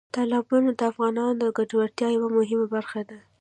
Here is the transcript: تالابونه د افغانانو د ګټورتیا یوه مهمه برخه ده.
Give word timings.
تالابونه 0.15 0.69
د 0.79 0.81
افغانانو 0.91 1.39
د 1.41 1.43
ګټورتیا 1.57 2.07
یوه 2.15 2.29
مهمه 2.37 2.67
برخه 2.75 3.01
ده. 3.09 3.17